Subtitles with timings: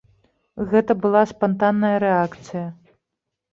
[0.71, 2.67] Гэта была спантанная рэакцыя.